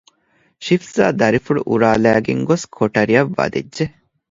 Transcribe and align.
ޝިފްޒާ 0.65 1.05
ދަރިފުޅު 1.19 1.61
އުރާލައިގެން 1.69 2.43
ގޮސް 2.49 2.65
ކޮޓަރިއަށް 2.77 3.31
ވަދެއްޖެ 3.37 3.85